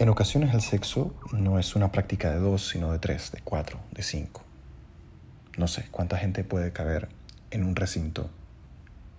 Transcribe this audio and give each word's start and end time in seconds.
En 0.00 0.08
ocasiones 0.10 0.54
el 0.54 0.60
sexo 0.60 1.12
no 1.32 1.58
es 1.58 1.74
una 1.74 1.90
práctica 1.90 2.30
de 2.30 2.38
dos, 2.38 2.68
sino 2.68 2.92
de 2.92 3.00
tres, 3.00 3.32
de 3.32 3.40
cuatro, 3.42 3.80
de 3.90 4.04
cinco. 4.04 4.44
No 5.56 5.66
sé 5.66 5.88
cuánta 5.90 6.16
gente 6.16 6.44
puede 6.44 6.72
caber 6.72 7.08
en 7.50 7.64
un 7.64 7.74
recinto 7.74 8.30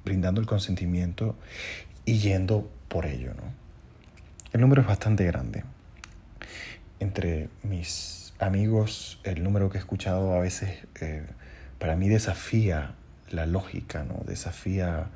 brindando 0.06 0.40
el 0.40 0.48
consentimiento 0.48 1.36
y 2.06 2.20
yendo 2.20 2.72
por 2.88 3.06
ello. 3.08 3.34
¿no? 3.34 3.44
El 4.54 4.62
número 4.62 4.82
es 4.82 4.88
bastante 4.88 5.26
grande. 5.26 5.66
Entre 7.02 7.50
mis 7.62 8.34
amigos, 8.40 9.20
el 9.26 9.44
número 9.44 9.70
que 9.70 9.80
he 9.80 9.82
escuchado 9.82 10.34
a 10.34 10.40
veces 10.40 10.88
eh, 11.02 11.26
para 11.78 11.98
mí 11.98 12.08
desafía 12.08 12.96
la 13.30 13.46
lógica, 13.46 14.06
¿no? 14.06 14.24
desafía 14.26 15.08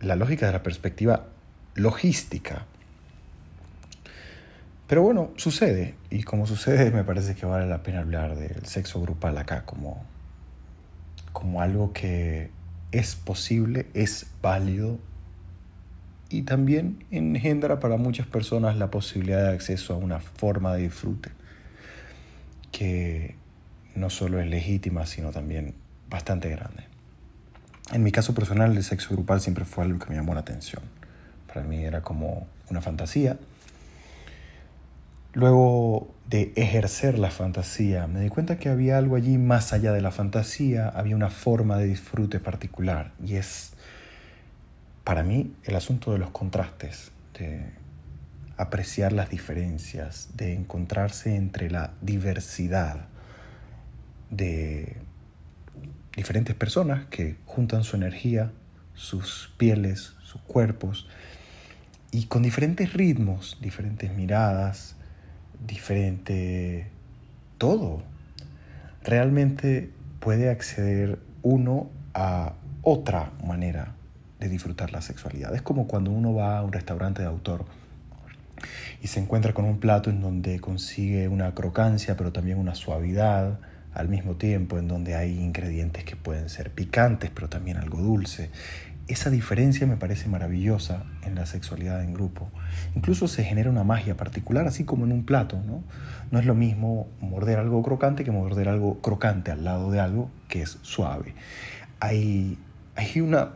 la 0.00 0.16
lógica 0.16 0.46
de 0.46 0.52
la 0.52 0.62
perspectiva 0.62 1.26
logística. 1.74 2.64
Pero 4.86 5.02
bueno, 5.02 5.30
sucede, 5.36 5.94
y 6.10 6.22
como 6.24 6.46
sucede 6.46 6.90
me 6.90 7.04
parece 7.04 7.34
que 7.34 7.46
vale 7.46 7.66
la 7.66 7.82
pena 7.82 8.00
hablar 8.00 8.36
del 8.36 8.66
sexo 8.66 9.00
grupal 9.00 9.38
acá 9.38 9.64
como, 9.64 10.04
como 11.32 11.62
algo 11.62 11.92
que 11.92 12.50
es 12.92 13.14
posible, 13.16 13.86
es 13.94 14.26
válido 14.42 14.98
y 16.28 16.42
también 16.42 17.04
engendra 17.10 17.80
para 17.80 17.96
muchas 17.96 18.26
personas 18.26 18.76
la 18.76 18.90
posibilidad 18.90 19.42
de 19.48 19.54
acceso 19.54 19.94
a 19.94 19.96
una 19.96 20.20
forma 20.20 20.74
de 20.74 20.82
disfrute 20.82 21.30
que 22.72 23.36
no 23.94 24.10
solo 24.10 24.40
es 24.40 24.48
legítima, 24.48 25.06
sino 25.06 25.30
también 25.30 25.74
bastante 26.10 26.50
grande. 26.50 26.84
En 27.92 28.02
mi 28.02 28.10
caso 28.10 28.34
personal, 28.34 28.76
el 28.76 28.82
sexo 28.82 29.14
grupal 29.14 29.40
siempre 29.40 29.64
fue 29.64 29.84
algo 29.84 29.98
que 29.98 30.10
me 30.10 30.16
llamó 30.16 30.34
la 30.34 30.40
atención. 30.40 30.82
Para 31.46 31.62
mí 31.62 31.84
era 31.84 32.02
como 32.02 32.48
una 32.70 32.80
fantasía. 32.80 33.38
Luego 35.34 36.14
de 36.28 36.52
ejercer 36.54 37.18
la 37.18 37.28
fantasía, 37.28 38.06
me 38.06 38.20
di 38.20 38.28
cuenta 38.28 38.56
que 38.56 38.68
había 38.68 38.98
algo 38.98 39.16
allí 39.16 39.36
más 39.36 39.72
allá 39.72 39.90
de 39.92 40.00
la 40.00 40.12
fantasía, 40.12 40.88
había 40.88 41.16
una 41.16 41.28
forma 41.28 41.76
de 41.76 41.86
disfrute 41.86 42.38
particular 42.38 43.12
y 43.24 43.34
es 43.34 43.72
para 45.02 45.24
mí 45.24 45.52
el 45.64 45.74
asunto 45.74 46.12
de 46.12 46.18
los 46.18 46.30
contrastes, 46.30 47.10
de 47.36 47.64
apreciar 48.56 49.12
las 49.12 49.28
diferencias, 49.28 50.30
de 50.36 50.54
encontrarse 50.54 51.34
entre 51.34 51.68
la 51.68 51.94
diversidad 52.00 53.08
de 54.30 54.96
diferentes 56.14 56.54
personas 56.54 57.06
que 57.06 57.36
juntan 57.44 57.82
su 57.82 57.96
energía, 57.96 58.52
sus 58.94 59.52
pieles, 59.58 60.14
sus 60.22 60.40
cuerpos, 60.42 61.08
y 62.12 62.26
con 62.26 62.44
diferentes 62.44 62.92
ritmos, 62.92 63.58
diferentes 63.60 64.12
miradas, 64.12 64.94
diferente 65.66 66.86
todo. 67.58 68.02
Realmente 69.02 69.90
puede 70.20 70.50
acceder 70.50 71.18
uno 71.42 71.90
a 72.14 72.54
otra 72.82 73.32
manera 73.46 73.94
de 74.40 74.48
disfrutar 74.48 74.92
la 74.92 75.02
sexualidad. 75.02 75.54
Es 75.54 75.62
como 75.62 75.86
cuando 75.86 76.10
uno 76.10 76.34
va 76.34 76.58
a 76.58 76.62
un 76.62 76.72
restaurante 76.72 77.22
de 77.22 77.28
autor 77.28 77.64
y 79.02 79.08
se 79.08 79.20
encuentra 79.20 79.52
con 79.52 79.64
un 79.64 79.78
plato 79.78 80.10
en 80.10 80.20
donde 80.20 80.60
consigue 80.60 81.28
una 81.28 81.54
crocancia, 81.54 82.16
pero 82.16 82.32
también 82.32 82.58
una 82.58 82.74
suavidad 82.74 83.58
al 83.92 84.08
mismo 84.08 84.34
tiempo, 84.34 84.78
en 84.78 84.88
donde 84.88 85.14
hay 85.14 85.38
ingredientes 85.38 86.04
que 86.04 86.16
pueden 86.16 86.48
ser 86.48 86.70
picantes, 86.70 87.30
pero 87.32 87.48
también 87.48 87.76
algo 87.76 87.98
dulce. 87.98 88.50
Esa 89.06 89.28
diferencia 89.28 89.86
me 89.86 89.96
parece 89.96 90.28
maravillosa 90.28 91.04
en 91.22 91.34
la 91.34 91.44
sexualidad 91.44 92.02
en 92.02 92.14
grupo. 92.14 92.48
Incluso 92.94 93.28
se 93.28 93.44
genera 93.44 93.68
una 93.68 93.84
magia 93.84 94.16
particular, 94.16 94.66
así 94.66 94.84
como 94.84 95.04
en 95.04 95.12
un 95.12 95.24
plato. 95.24 95.60
No, 95.66 95.82
no 96.30 96.38
es 96.38 96.46
lo 96.46 96.54
mismo 96.54 97.06
morder 97.20 97.58
algo 97.58 97.82
crocante 97.82 98.24
que 98.24 98.30
morder 98.30 98.68
algo 98.68 99.00
crocante 99.02 99.50
al 99.50 99.62
lado 99.64 99.90
de 99.90 100.00
algo 100.00 100.30
que 100.48 100.62
es 100.62 100.78
suave. 100.80 101.34
Hay, 102.00 102.58
hay 102.96 103.20
una 103.20 103.50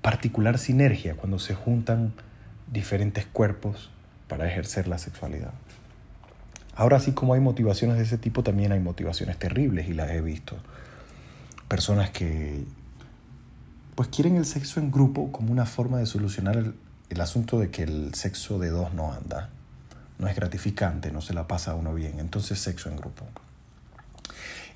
particular 0.00 0.56
sinergia 0.56 1.14
cuando 1.14 1.38
se 1.38 1.54
juntan 1.54 2.14
diferentes 2.72 3.26
cuerpos 3.26 3.90
para 4.28 4.48
ejercer 4.48 4.88
la 4.88 4.96
sexualidad. 4.96 5.52
Ahora, 6.74 6.98
así 6.98 7.12
como 7.12 7.34
hay 7.34 7.40
motivaciones 7.40 7.96
de 7.96 8.04
ese 8.04 8.18
tipo, 8.18 8.42
también 8.42 8.72
hay 8.72 8.80
motivaciones 8.80 9.38
terribles 9.38 9.88
y 9.88 9.94
las 9.94 10.10
he 10.10 10.20
visto. 10.20 10.56
Personas 11.68 12.10
que 12.10 12.64
pues 13.96 14.10
quieren 14.10 14.36
el 14.36 14.44
sexo 14.44 14.78
en 14.78 14.92
grupo 14.92 15.32
como 15.32 15.50
una 15.50 15.64
forma 15.64 15.98
de 15.98 16.06
solucionar 16.06 16.56
el, 16.56 17.20
asunto 17.20 17.58
de 17.58 17.70
que 17.70 17.82
el 17.82 18.14
sexo 18.14 18.58
de 18.58 18.68
dos 18.68 18.92
no 18.92 19.12
anda. 19.12 19.48
No 20.18 20.28
es 20.28 20.36
gratificante, 20.36 21.10
no 21.10 21.22
se 21.22 21.32
la 21.32 21.48
pasa 21.48 21.72
a 21.72 21.74
uno 21.74 21.94
bien. 21.94 22.20
Entonces, 22.20 22.58
sexo 22.58 22.90
en 22.90 22.96
grupo. 22.96 23.24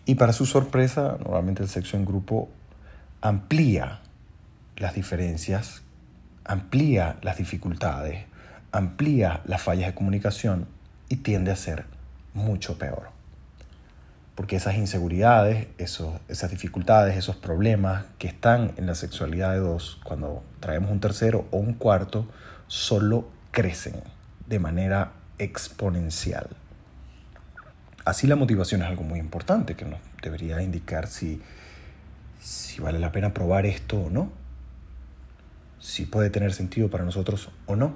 Y 0.07 0.15
para 0.15 0.33
su 0.33 0.47
sorpresa, 0.47 1.19
normalmente 1.21 1.63
el 1.63 1.69
sexo 1.69 1.99
en 1.99 2.07
grupo 2.07 2.49
amplía 3.21 4.01
las 4.77 4.95
diferencias, 4.95 5.83
amplía 6.45 7.19
las 7.21 7.37
dificultades, 7.37 8.25
amplía 8.73 9.43
las 9.45 9.63
fallas 9.63 9.89
de 9.89 9.95
comunicación 9.95 10.67
y 11.11 11.17
tiende 11.17 11.51
a 11.51 11.57
ser 11.57 11.85
mucho 12.33 12.79
peor. 12.79 13.20
Porque 14.41 14.57
esas 14.57 14.77
inseguridades, 14.77 15.67
esos, 15.77 16.19
esas 16.29 16.51
dificultades, 16.51 17.15
esos 17.15 17.37
problemas 17.37 18.07
que 18.17 18.27
están 18.27 18.73
en 18.79 18.87
la 18.87 18.95
sexualidad 18.95 19.53
de 19.53 19.59
dos, 19.59 20.01
cuando 20.03 20.43
traemos 20.61 20.91
un 20.91 20.99
tercero 20.99 21.47
o 21.51 21.59
un 21.59 21.75
cuarto, 21.75 22.27
solo 22.67 23.29
crecen 23.51 24.03
de 24.47 24.59
manera 24.59 25.13
exponencial. 25.37 26.49
Así 28.07 28.27
la 28.27 28.35
motivación 28.35 28.81
es 28.81 28.89
algo 28.89 29.03
muy 29.03 29.19
importante 29.19 29.77
que 29.77 29.85
nos 29.85 30.01
debería 30.23 30.63
indicar 30.63 31.07
si, 31.07 31.43
si 32.41 32.81
vale 32.81 32.99
la 32.99 33.13
pena 33.13 33.35
probar 33.35 33.67
esto 33.67 34.01
o 34.01 34.09
no 34.09 34.33
si 35.81 36.07
puede 36.07 36.31
tener 36.31 36.55
sentido 36.55 36.89
para 36.89 37.05
nosotros 37.05 37.51
o 37.67 37.77
no. 37.77 37.93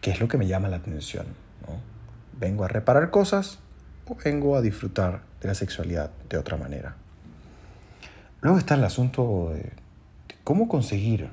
¿Qué 0.00 0.10
es 0.10 0.18
lo 0.18 0.26
que 0.26 0.36
me 0.36 0.48
llama 0.48 0.66
la 0.66 0.78
atención? 0.78 1.26
¿Vengo 2.32 2.64
a 2.64 2.66
reparar 2.66 3.10
cosas 3.10 3.60
vengo 4.24 4.56
a 4.56 4.62
disfrutar 4.62 5.22
de 5.40 5.48
la 5.48 5.54
sexualidad 5.54 6.10
de 6.28 6.38
otra 6.38 6.56
manera? 6.56 6.96
Luego 8.40 8.58
está 8.58 8.74
el 8.74 8.84
asunto 8.84 9.52
de, 9.54 9.72
cómo 10.44 10.68
conseguir 10.68 11.30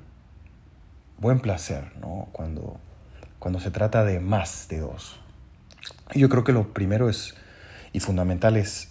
buen 1.18 1.40
placer 1.40 1.92
¿no? 2.00 2.30
cuando, 2.32 2.78
cuando 3.40 3.60
se 3.60 3.70
trata 3.70 4.04
de 4.06 4.20
más 4.20 4.68
de 4.70 4.80
dos. 4.80 5.20
Yo 6.16 6.30
creo 6.30 6.44
que 6.44 6.54
lo 6.54 6.74
primero 6.74 7.10
es, 7.10 7.36
y 7.92 8.00
fundamental 8.00 8.56
es, 8.56 8.90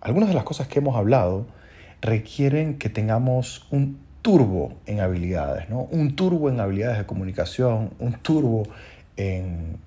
algunas 0.00 0.28
de 0.28 0.34
las 0.34 0.44
cosas 0.44 0.68
que 0.68 0.78
hemos 0.78 0.96
hablado 0.96 1.46
requieren 2.00 2.78
que 2.78 2.88
tengamos 2.88 3.66
un 3.70 3.98
turbo 4.22 4.74
en 4.86 5.00
habilidades, 5.00 5.68
¿no? 5.68 5.82
Un 5.82 6.14
turbo 6.14 6.48
en 6.48 6.60
habilidades 6.60 6.98
de 6.98 7.06
comunicación, 7.06 7.90
un 7.98 8.12
turbo 8.14 8.64
en 9.16 9.78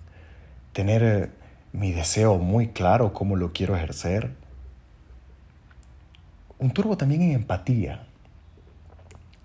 tener 0.73 1.29
mi 1.71 1.91
deseo 1.91 2.37
muy 2.37 2.69
claro, 2.69 3.13
cómo 3.13 3.35
lo 3.35 3.53
quiero 3.53 3.75
ejercer. 3.75 4.31
Un 6.57 6.71
turbo 6.71 6.97
también 6.97 7.21
en 7.21 7.31
empatía. 7.31 8.05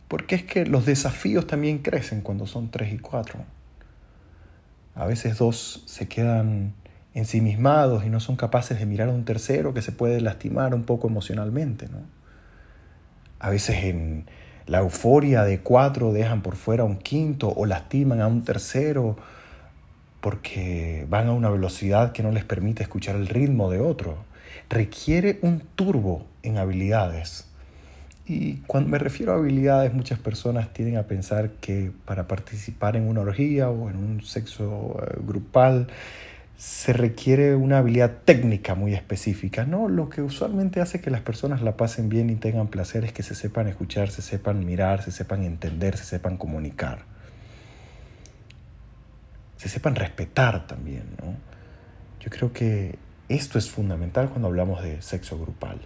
Porque 0.09 0.35
es 0.35 0.45
que 0.45 0.67
los 0.67 0.87
desafíos 0.87 1.47
también 1.47 1.79
crecen 1.79 2.21
cuando 2.21 2.47
son 2.47 2.71
tres 2.71 2.93
y 2.93 2.99
cuatro. 2.99 3.41
A 4.95 5.07
veces 5.07 5.39
dos 5.39 5.83
se 5.87 6.09
quedan 6.09 6.75
ensimismados 7.15 8.05
y 8.05 8.11
no 8.11 8.21
son 8.21 8.37
capaces 8.37 8.79
de 8.79 8.87
mirar 8.87 9.09
a 9.09 9.13
un 9.13 9.25
tercero 9.25 9.75
que 9.75 9.83
se 9.83 9.93
puede 9.93 10.21
lastimar 10.21 10.75
un 10.75 10.85
poco 10.85 11.09
emocionalmente. 11.09 11.89
¿no? 11.89 11.99
A 13.39 13.51
veces 13.51 13.85
en, 13.85 14.27
la 14.67 14.79
euforia 14.79 15.45
de 15.45 15.61
cuatro 15.61 16.13
dejan 16.13 16.41
por 16.43 16.57
fuera 16.57 16.85
a 16.85 16.87
un 16.87 16.97
quinto 16.97 17.51
o 17.51 17.67
lastiman 17.67 18.21
a 18.21 18.27
un 18.27 18.45
tercero 18.45 19.17
porque 20.25 21.05
van 21.11 21.29
a 21.29 21.33
una 21.33 21.51
velocidad 21.51 22.13
que 22.13 22.23
no 22.23 22.33
les 22.33 22.47
permite 22.47 22.83
escuchar 22.83 23.15
el 23.15 23.27
ritmo 23.27 23.71
de 23.71 23.81
otro. 23.81 24.17
Requiere 24.71 25.39
un 25.43 25.61
turbo 25.61 26.25
en 26.43 26.57
habilidades. 26.57 27.47
Y 28.27 28.55
cuando 28.67 28.89
me 28.89 28.97
refiero 28.99 29.33
a 29.33 29.37
habilidades, 29.37 29.93
muchas 29.93 30.19
personas 30.19 30.73
tienden 30.73 30.97
a 30.97 31.03
pensar 31.03 31.51
que 31.61 31.93
para 32.07 32.27
participar 32.27 32.97
en 32.97 33.07
una 33.07 33.21
orgía 33.21 33.69
o 33.69 33.91
en 33.91 33.97
un 33.97 34.23
sexo 34.23 34.99
eh, 35.03 35.19
grupal 35.27 35.89
se 36.57 36.95
requiere 36.95 37.55
una 37.55 37.77
habilidad 37.77 38.11
técnica 38.25 38.75
muy 38.75 38.95
específica. 38.95 39.67
No, 39.67 39.91
lo 39.91 40.09
que 40.09 40.23
usualmente 40.23 40.81
hace 40.81 41.03
que 41.03 41.11
las 41.11 41.21
personas 41.21 41.61
la 41.61 41.77
pasen 41.77 42.09
bien 42.09 42.31
y 42.31 42.37
tengan 42.37 42.69
placer 42.69 43.05
es 43.05 43.13
que 43.13 43.23
se 43.23 43.35
sepan 43.35 43.69
escuchar, 43.69 44.09
se 44.09 44.23
sepan 44.23 44.65
mirar, 44.65 45.03
se 45.03 45.13
sepan 45.13 45.43
entender, 45.43 45.99
se 45.99 46.05
sepan 46.07 46.39
comunicar. 46.39 47.14
Se 49.65 49.71
sepan 49.71 49.95
respetar 49.95 50.67
también, 50.67 51.05
¿no? 51.23 51.35
Yo 52.21 52.29
creo 52.29 52.53
que 52.53 52.99
esto 53.31 53.57
es 53.57 53.71
fundamental 53.71 54.29
cuando 54.29 54.49
hablamos 54.49 54.83
de 54.83 55.01
sexo 55.01 55.39
grupal. 55.39 55.81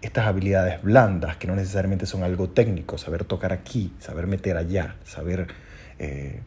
Estas 0.00 0.26
habilidades 0.26 0.82
blandas, 0.82 1.36
que 1.36 1.46
no 1.46 1.54
necesariamente 1.54 2.04
son 2.04 2.24
algo 2.24 2.50
técnico, 2.50 2.98
saber 2.98 3.22
tocar 3.22 3.52
aquí, 3.52 3.94
saber 4.00 4.26
meter 4.26 4.56
allá, 4.56 4.96
saber 5.04 5.46
eh, 6.00 6.40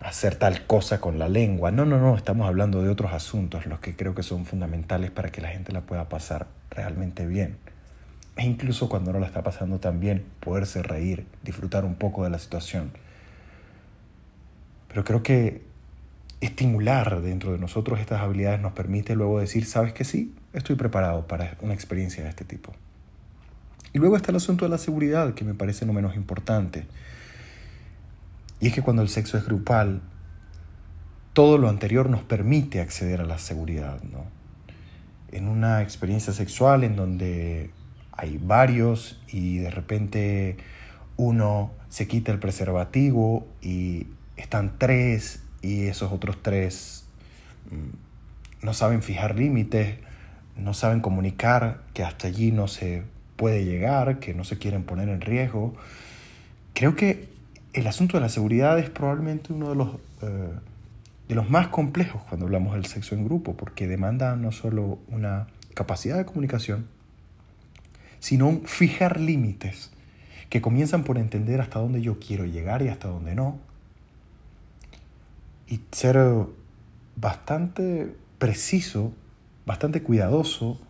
hacer 0.00 0.36
tal 0.36 0.66
cosa 0.66 1.02
con 1.02 1.18
la 1.18 1.28
lengua. 1.28 1.70
No, 1.70 1.84
no, 1.84 1.98
no, 1.98 2.16
estamos 2.16 2.48
hablando 2.48 2.82
de 2.82 2.88
otros 2.88 3.12
asuntos, 3.12 3.66
los 3.66 3.80
que 3.80 3.94
creo 3.94 4.14
que 4.14 4.22
son 4.22 4.46
fundamentales 4.46 5.10
para 5.10 5.28
que 5.28 5.42
la 5.42 5.48
gente 5.48 5.70
la 5.72 5.82
pueda 5.82 6.08
pasar 6.08 6.46
realmente 6.70 7.26
bien. 7.26 7.58
E 8.36 8.46
incluso 8.46 8.88
cuando 8.88 9.12
no 9.12 9.18
la 9.18 9.26
está 9.26 9.42
pasando 9.42 9.80
tan 9.80 10.00
bien, 10.00 10.24
poderse 10.40 10.82
reír, 10.82 11.26
disfrutar 11.42 11.84
un 11.84 11.96
poco 11.96 12.24
de 12.24 12.30
la 12.30 12.38
situación. 12.38 12.90
Pero 14.88 15.04
creo 15.04 15.22
que 15.22 15.65
estimular 16.40 17.22
dentro 17.22 17.52
de 17.52 17.58
nosotros 17.58 18.00
estas 18.00 18.20
habilidades 18.20 18.60
nos 18.60 18.72
permite 18.72 19.14
luego 19.16 19.40
decir, 19.40 19.64
sabes 19.64 19.92
que 19.92 20.04
sí, 20.04 20.34
estoy 20.52 20.76
preparado 20.76 21.26
para 21.26 21.56
una 21.60 21.74
experiencia 21.74 22.22
de 22.22 22.30
este 22.30 22.44
tipo. 22.44 22.72
Y 23.92 23.98
luego 23.98 24.16
está 24.16 24.30
el 24.30 24.36
asunto 24.36 24.64
de 24.66 24.70
la 24.70 24.78
seguridad, 24.78 25.34
que 25.34 25.44
me 25.44 25.54
parece 25.54 25.86
no 25.86 25.92
menos 25.92 26.16
importante. 26.16 26.86
Y 28.60 28.68
es 28.68 28.74
que 28.74 28.82
cuando 28.82 29.02
el 29.02 29.08
sexo 29.08 29.38
es 29.38 29.46
grupal, 29.46 30.02
todo 31.32 31.58
lo 31.58 31.68
anterior 31.68 32.10
nos 32.10 32.22
permite 32.22 32.80
acceder 32.80 33.20
a 33.20 33.24
la 33.24 33.38
seguridad. 33.38 34.02
¿no? 34.02 34.24
En 35.32 35.48
una 35.48 35.82
experiencia 35.82 36.32
sexual 36.32 36.84
en 36.84 36.96
donde 36.96 37.70
hay 38.12 38.38
varios 38.38 39.20
y 39.28 39.58
de 39.58 39.70
repente 39.70 40.56
uno 41.16 41.72
se 41.88 42.06
quita 42.06 42.32
el 42.32 42.38
preservativo 42.38 43.46
y 43.62 44.06
están 44.36 44.78
tres 44.78 45.42
y 45.62 45.86
esos 45.86 46.12
otros 46.12 46.42
tres 46.42 47.04
mm, 47.70 48.64
no 48.64 48.74
saben 48.74 49.02
fijar 49.02 49.36
límites, 49.36 49.96
no 50.56 50.74
saben 50.74 51.00
comunicar 51.00 51.82
que 51.94 52.02
hasta 52.02 52.28
allí 52.28 52.52
no 52.52 52.68
se 52.68 53.02
puede 53.36 53.64
llegar, 53.64 54.18
que 54.18 54.34
no 54.34 54.44
se 54.44 54.58
quieren 54.58 54.84
poner 54.84 55.08
en 55.08 55.20
riesgo. 55.20 55.74
Creo 56.74 56.96
que 56.96 57.28
el 57.72 57.86
asunto 57.86 58.16
de 58.16 58.22
la 58.22 58.28
seguridad 58.28 58.78
es 58.78 58.90
probablemente 58.90 59.52
uno 59.52 59.68
de 59.68 59.76
los, 59.76 59.94
eh, 60.22 60.52
de 61.28 61.34
los 61.34 61.50
más 61.50 61.68
complejos 61.68 62.22
cuando 62.28 62.46
hablamos 62.46 62.74
del 62.74 62.86
sexo 62.86 63.14
en 63.14 63.24
grupo, 63.24 63.56
porque 63.56 63.86
demanda 63.86 64.34
no 64.36 64.52
solo 64.52 64.98
una 65.08 65.46
capacidad 65.74 66.16
de 66.16 66.24
comunicación, 66.24 66.86
sino 68.18 68.60
fijar 68.64 69.20
límites 69.20 69.90
que 70.48 70.62
comienzan 70.62 71.04
por 71.04 71.18
entender 71.18 71.60
hasta 71.60 71.78
dónde 71.78 72.00
yo 72.00 72.18
quiero 72.18 72.46
llegar 72.46 72.82
y 72.82 72.88
hasta 72.88 73.08
dónde 73.08 73.34
no. 73.34 73.58
Y 75.68 75.80
ser 75.90 76.18
bastante 77.16 78.14
preciso, 78.38 79.12
bastante 79.64 80.02
cuidadoso 80.02 80.80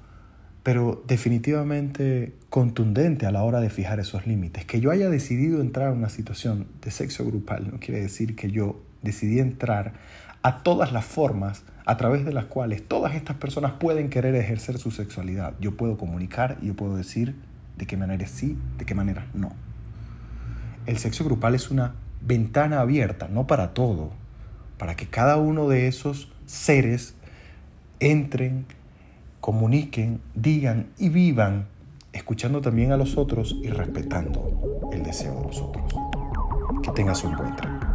pero 0.67 1.01
definitivamente 1.07 2.35
contundente 2.51 3.25
a 3.25 3.31
la 3.31 3.45
hora 3.45 3.61
de 3.61 3.71
fijar 3.71 4.01
esos 4.01 4.27
límites. 4.27 4.65
Que 4.65 4.81
yo 4.81 4.91
haya 4.91 5.09
decidido 5.09 5.61
entrar 5.61 5.93
en 5.93 5.99
una 5.99 6.09
situación 6.09 6.67
de 6.83 6.91
sexo 6.91 7.25
grupal 7.25 7.71
no 7.71 7.79
quiere 7.79 8.01
decir 8.01 8.35
que 8.35 8.51
yo 8.51 8.81
decidí 9.01 9.39
entrar 9.39 9.93
a 10.43 10.65
todas 10.65 10.91
las 10.93 11.05
formas 11.05 11.63
a 11.85 11.97
través 11.97 12.25
de 12.25 12.33
las 12.33 12.47
cuales 12.47 12.83
todas 12.83 13.15
estas 13.15 13.37
personas 13.37 13.75
pueden 13.75 14.11
querer 14.11 14.35
ejercer 14.35 14.79
su 14.79 14.91
sexualidad. 14.91 15.55
Yo 15.61 15.77
puedo 15.77 15.97
comunicar 15.97 16.59
y 16.61 16.67
yo 16.67 16.75
puedo 16.75 16.97
decir 16.97 17.37
de 17.79 17.87
qué 17.87 17.97
manera 17.97 18.27
sí, 18.27 18.59
de 18.77 18.85
qué 18.87 18.97
manera 18.97 19.29
no. 19.35 19.53
El 20.87 20.99
sexo 20.99 21.25
grupal 21.25 21.55
es 21.55 21.71
una 21.71 21.95
ventana 22.23 22.81
abierta, 22.81 23.29
no 23.29 23.47
para 23.47 23.73
todo, 23.73 24.11
para 24.79 24.97
que 24.97 25.07
cada 25.07 25.37
uno 25.37 25.69
de 25.69 25.89
esos 25.89 26.33
seres 26.47 27.15
entren 28.01 28.67
comuniquen, 29.47 30.21
digan 30.35 30.89
y 30.99 31.09
vivan, 31.09 31.69
escuchando 32.13 32.61
también 32.61 32.91
a 32.91 32.97
los 32.97 33.17
otros 33.17 33.55
y 33.63 33.69
respetando 33.69 34.91
el 34.93 35.05
deseo 35.05 35.37
de 35.37 35.47
los 35.47 35.61
otros. 35.61 35.95
Que 36.83 36.91
tengas 36.91 37.23
un 37.23 37.37
buen 37.37 37.55
día. 37.55 37.86